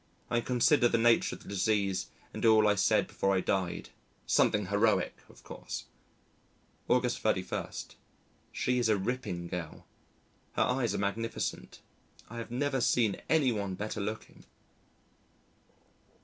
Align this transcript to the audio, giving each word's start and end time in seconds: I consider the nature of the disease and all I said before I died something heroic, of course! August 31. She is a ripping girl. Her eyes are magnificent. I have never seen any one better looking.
I 0.31 0.41
consider 0.41 0.87
the 0.87 0.97
nature 0.97 1.35
of 1.35 1.43
the 1.43 1.47
disease 1.47 2.07
and 2.33 2.43
all 2.43 2.67
I 2.67 2.73
said 2.73 3.05
before 3.05 3.35
I 3.35 3.39
died 3.39 3.89
something 4.25 4.65
heroic, 4.65 5.17
of 5.29 5.43
course! 5.43 5.85
August 6.87 7.19
31. 7.19 7.69
She 8.51 8.79
is 8.79 8.89
a 8.89 8.97
ripping 8.97 9.45
girl. 9.47 9.85
Her 10.53 10.63
eyes 10.63 10.95
are 10.95 10.97
magnificent. 10.97 11.81
I 12.31 12.37
have 12.39 12.49
never 12.49 12.81
seen 12.81 13.21
any 13.29 13.51
one 13.51 13.75
better 13.75 14.01
looking. 14.01 14.45